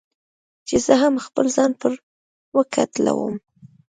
[0.67, 1.91] چې زه هم خپل ځان پر
[2.57, 3.35] وکتلوم.